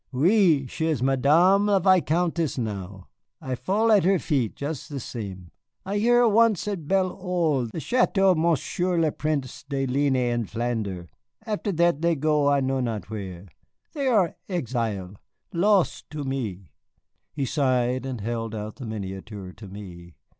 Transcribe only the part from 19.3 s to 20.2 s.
to me.